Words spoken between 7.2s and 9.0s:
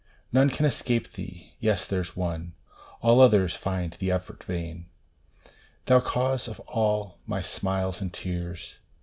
my smiles and tears